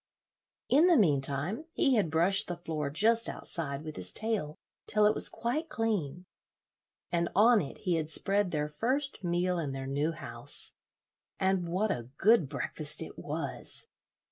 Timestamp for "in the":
0.67-0.97